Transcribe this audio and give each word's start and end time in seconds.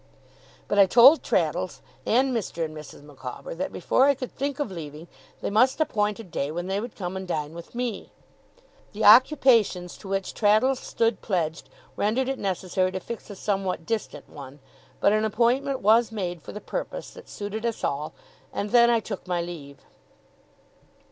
But 0.67 0.79
I 0.79 0.87
told 0.87 1.21
Traddles, 1.21 1.79
and 2.07 2.35
Mr. 2.35 2.65
and 2.65 2.75
Mrs. 2.75 3.03
Micawber, 3.03 3.53
that 3.53 3.71
before 3.71 4.05
I 4.05 4.15
could 4.15 4.35
think 4.35 4.59
of 4.59 4.71
leaving, 4.71 5.07
they 5.41 5.51
must 5.51 5.79
appoint 5.79 6.17
a 6.19 6.23
day 6.23 6.49
when 6.49 6.65
they 6.65 6.79
would 6.81 6.95
come 6.95 7.15
and 7.15 7.27
dine 7.27 7.53
with 7.53 7.75
me. 7.75 8.11
The 8.93 9.05
occupations 9.05 9.95
to 9.99 10.07
which 10.07 10.33
Traddles 10.33 10.79
stood 10.79 11.21
pledged, 11.21 11.69
rendered 11.95 12.29
it 12.29 12.39
necessary 12.39 12.91
to 12.93 12.99
fix 12.99 13.29
a 13.29 13.35
somewhat 13.35 13.85
distant 13.85 14.27
one; 14.27 14.59
but 14.99 15.13
an 15.13 15.23
appointment 15.23 15.81
was 15.81 16.11
made 16.11 16.41
for 16.41 16.51
the 16.51 16.59
purpose, 16.61 17.11
that 17.11 17.29
suited 17.29 17.63
us 17.63 17.83
all, 17.83 18.15
and 18.51 18.71
then 18.71 18.89
I 18.89 19.01
took 19.01 19.27
my 19.27 19.39
leave. 19.39 19.81